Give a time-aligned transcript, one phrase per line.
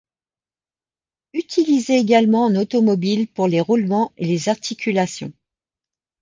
[1.33, 5.31] Utilisée également en automobile pour les roulements et les articulations.